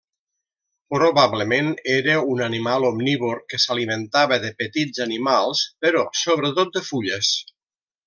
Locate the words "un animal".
2.31-2.89